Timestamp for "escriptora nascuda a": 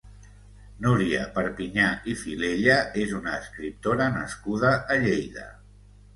3.43-5.01